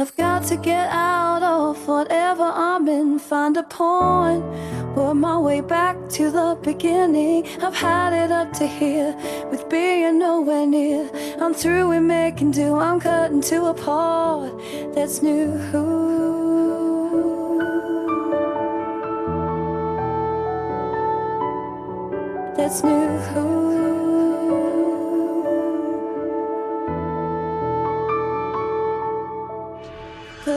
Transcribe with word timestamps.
I've 0.00 0.16
got 0.16 0.44
to 0.44 0.56
get 0.56 0.88
out 0.88 1.42
of 1.42 1.86
whatever 1.86 2.44
I'm 2.44 2.88
in, 2.88 3.18
find 3.18 3.54
a 3.58 3.62
point, 3.62 4.42
work 4.96 5.14
my 5.14 5.38
way 5.38 5.60
back 5.60 5.94
to 6.16 6.30
the 6.30 6.58
beginning. 6.62 7.46
I've 7.60 7.74
had 7.74 8.14
it 8.14 8.32
up 8.32 8.50
to 8.54 8.66
here 8.66 9.14
with 9.50 9.68
being 9.68 10.18
nowhere 10.18 10.66
near. 10.66 11.10
I'm 11.38 11.52
through 11.52 11.90
with 11.90 12.02
making 12.02 12.52
do, 12.52 12.76
I'm 12.76 12.98
cutting 12.98 13.42
to 13.42 13.66
a 13.66 13.74
part 13.74 14.58
that's 14.94 15.20
new. 15.20 15.52
That's 22.56 22.82
new. 22.82 23.89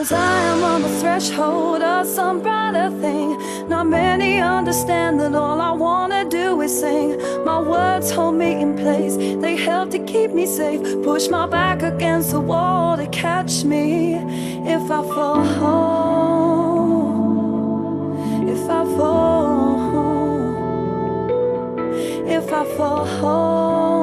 Cause 0.03 0.11
I 0.11 0.41
am 0.51 0.63
on 0.65 0.81
the 0.81 0.89
threshold 0.99 1.81
of 1.81 2.05
some 2.05 2.41
brighter 2.41 2.89
thing. 2.99 3.37
Not 3.69 3.87
many 3.87 4.41
understand 4.41 5.17
that 5.21 5.33
all 5.33 5.61
I 5.61 5.71
wanna 5.71 6.25
do 6.25 6.59
is 6.59 6.77
sing. 6.77 7.17
My 7.45 7.61
words 7.61 8.11
hold 8.11 8.35
me 8.35 8.61
in 8.61 8.75
place, 8.75 9.15
they 9.15 9.55
help 9.55 9.91
to 9.91 9.99
keep 9.99 10.31
me 10.31 10.45
safe. 10.45 10.81
Push 11.03 11.29
my 11.29 11.45
back 11.47 11.83
against 11.83 12.31
the 12.31 12.41
wall 12.41 12.97
to 12.97 13.07
catch 13.07 13.63
me 13.63 14.15
if 14.75 14.91
I 14.91 15.03
fall. 15.15 15.45
If 18.55 18.63
I 18.69 18.83
fall. 18.97 19.79
If 22.27 22.51
I 22.51 22.65
fall. 22.75 24.02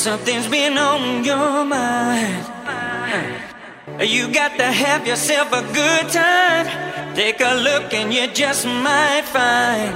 something's 0.00 0.48
been 0.48 0.78
on 0.78 1.24
your 1.24 1.62
mind. 1.66 2.46
You 4.00 4.32
got 4.32 4.56
to 4.56 4.64
have 4.64 5.06
yourself 5.06 5.52
a 5.52 5.60
good 5.74 6.08
time. 6.08 6.66
Take 7.14 7.38
a 7.40 7.54
look 7.66 7.92
and 7.92 8.10
you 8.10 8.26
just 8.28 8.64
might 8.64 9.26
find. 9.26 9.94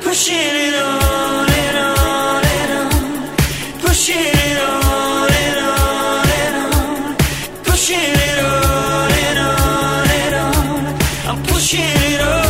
Pushing 0.00 0.54
it 0.66 0.74
on 0.74 1.50
and 1.64 1.76
on 1.76 2.42
and 2.58 2.72
on. 2.80 3.80
Pushing 3.80 4.32
it 4.48 4.58
on 4.70 5.30
and 5.44 5.58
on 5.68 6.26
and 6.42 6.56
on. 6.64 7.16
Pushing 7.62 8.12
it 8.28 8.38
on 8.52 9.10
and 9.26 9.38
on 9.50 10.06
and 10.22 10.34
on. 10.46 10.82
I'm 11.28 11.42
pushing 11.44 11.80
it 11.82 12.20
on. 12.22 12.41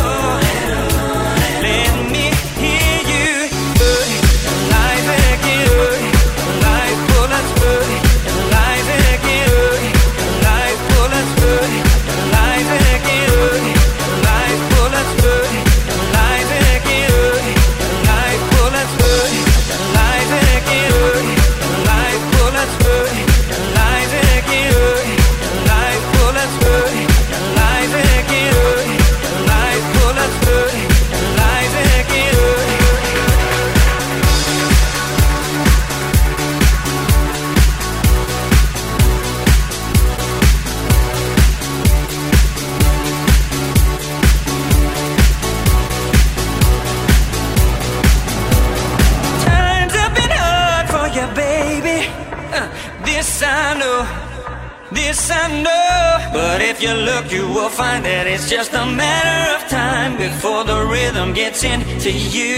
to 62.03 62.11
you. 62.11 62.52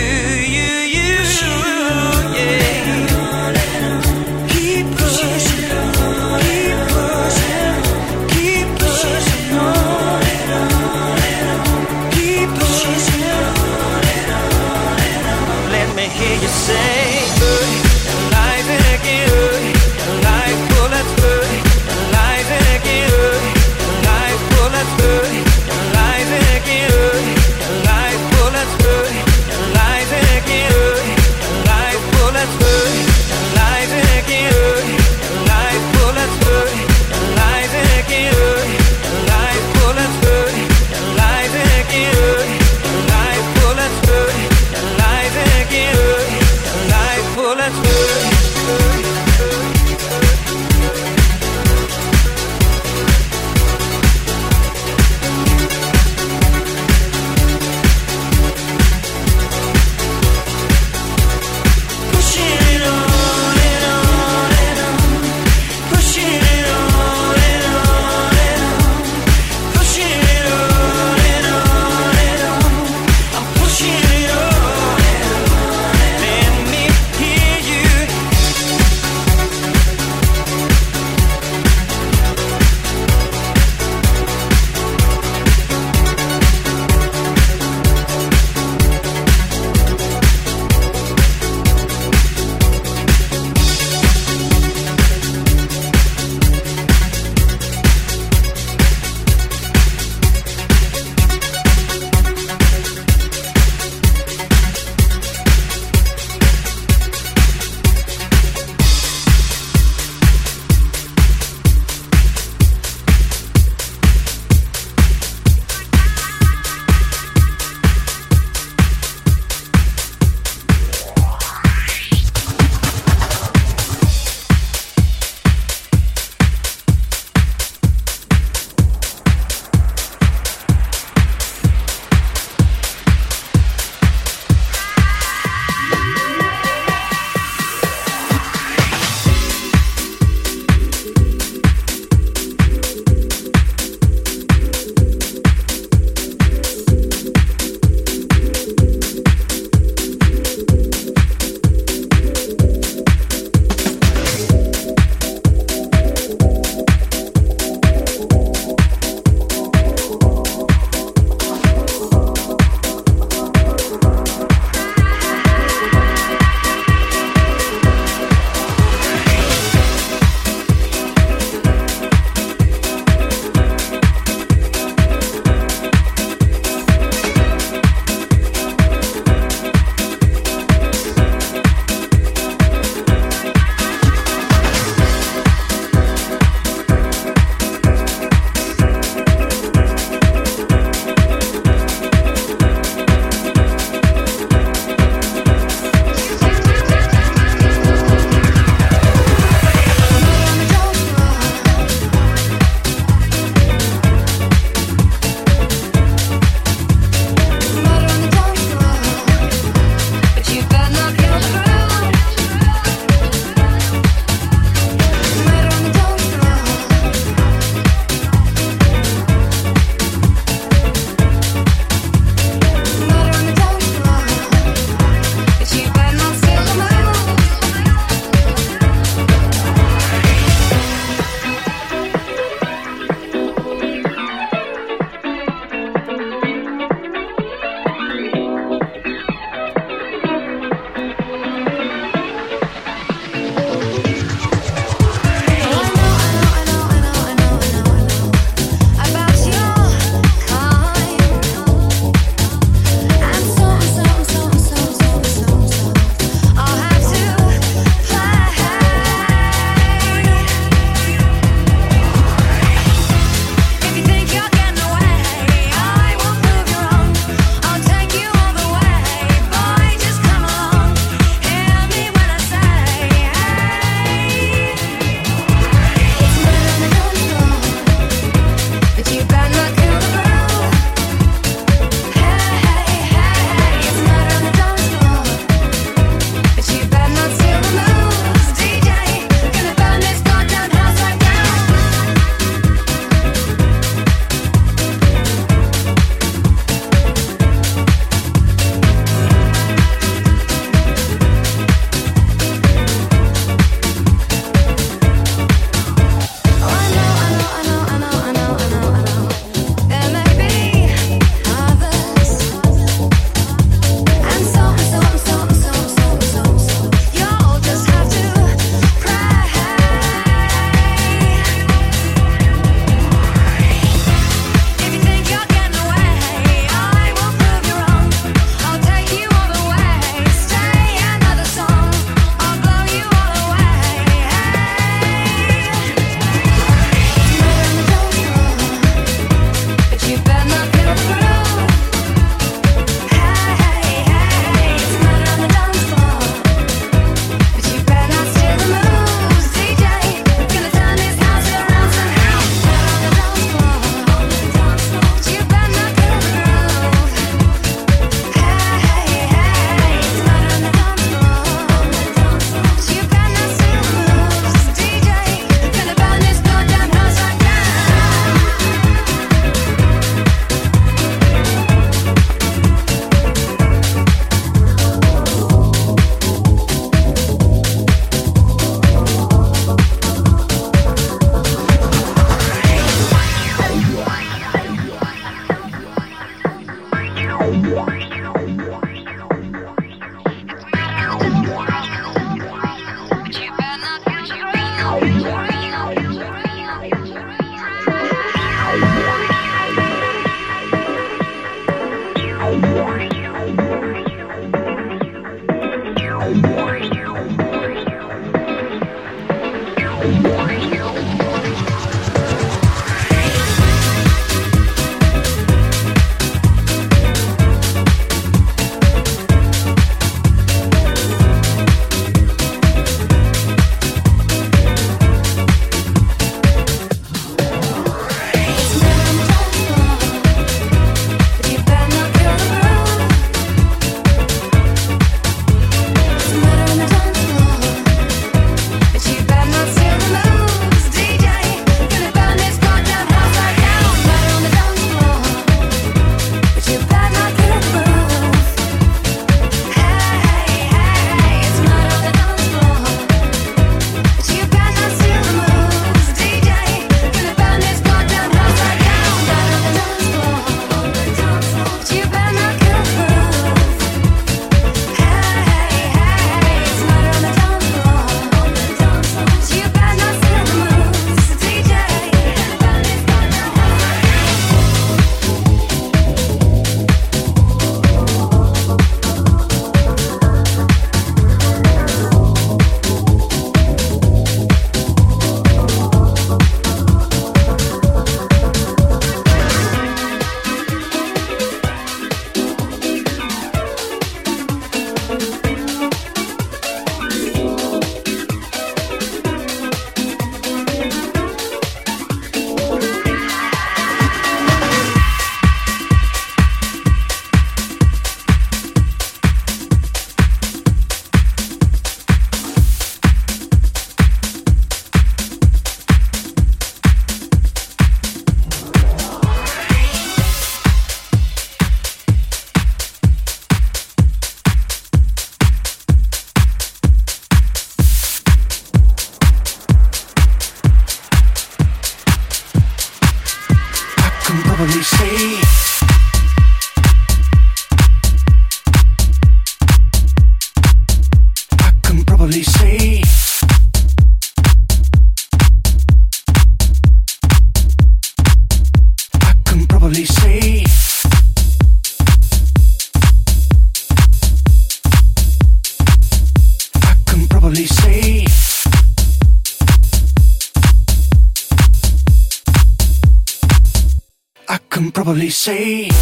Say 565.46 565.95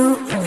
you. 0.00 0.39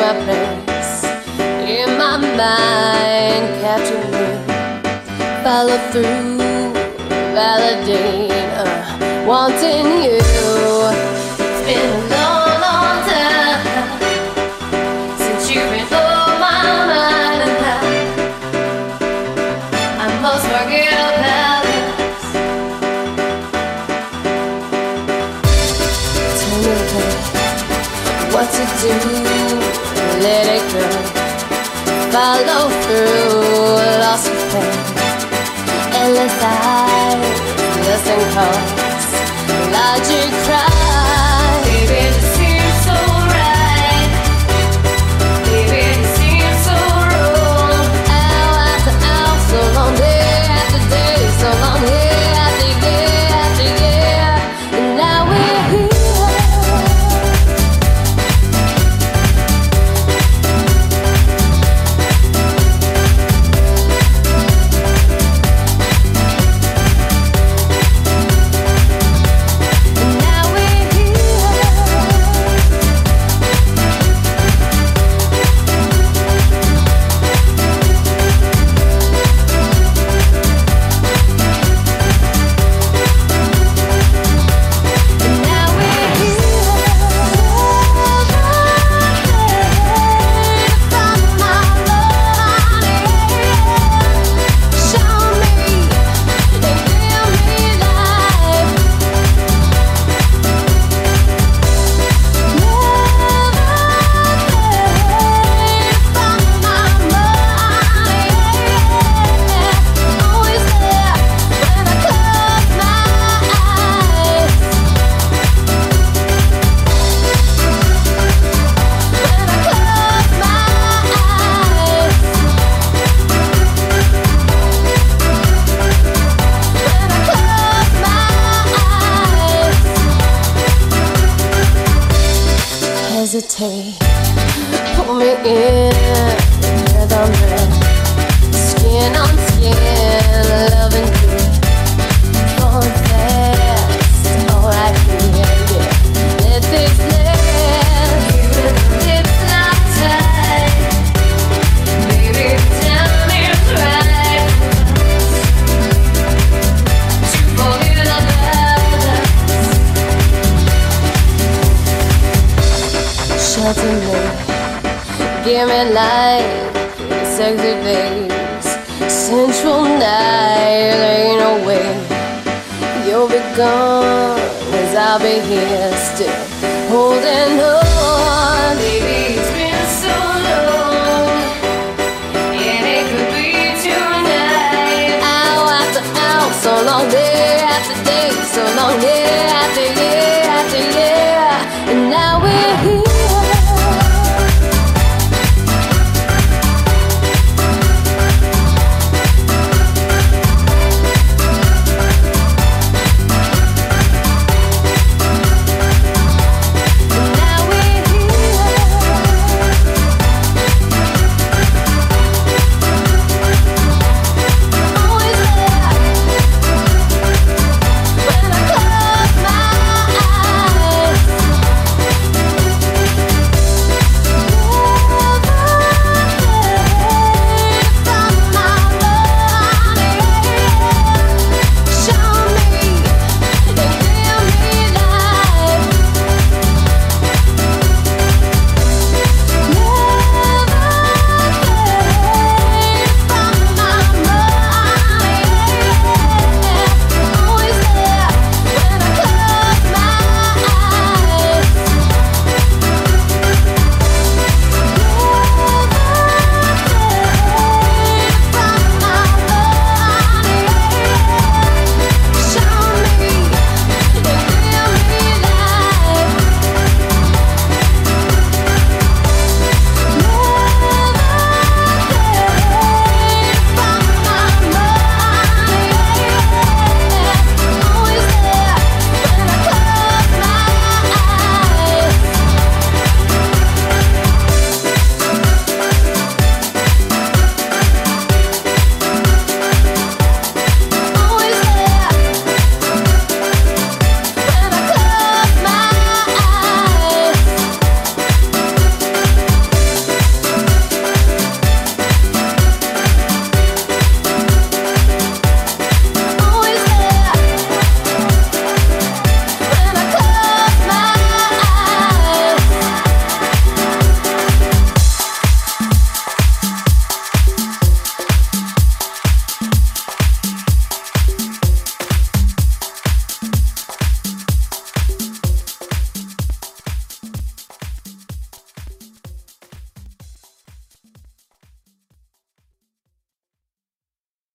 My 0.00 0.14
place 0.24 1.02
in 1.68 1.88
my 1.98 2.16
mind 2.16 3.46
capture 3.60 4.04
me 4.14 4.26
follow 5.42 5.78
through 5.90 6.38
validate 7.34 8.30
uh, 8.56 9.24
wanting 9.26 9.86
you. 10.04 10.20
It's 11.42 11.60
been 11.66 11.90
a 11.90 12.00
long 12.14 12.52
long 12.66 12.96
time 13.10 13.62
since 15.18 15.44
you've 15.50 15.70
been 15.70 15.92
on 15.92 16.32
my 16.46 16.62
mind 16.92 17.40
and 17.48 17.58
I, 17.66 17.78
I 19.98 20.06
must 20.22 20.46
forget 20.46 20.94
about 21.18 21.62
this 21.66 22.22
tell 26.40 26.56
me 26.62 26.72
what 28.32 28.46
to 28.52 28.62
do 28.80 29.27
let 30.20 30.46
it 30.56 30.64
go. 30.72 30.84
Follow 32.10 32.68
through, 32.82 33.76
lost 34.02 34.26
your 34.26 34.42
pain. 34.50 34.72
Endless 36.00 36.38
eyes, 36.42 37.40
listen 37.86 38.20
calls. 38.34 38.78
Logic 39.72 40.30
cries. 40.44 41.17